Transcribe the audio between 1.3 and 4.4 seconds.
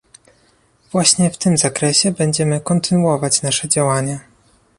tym zakresie będziemy kontynuować nasze działania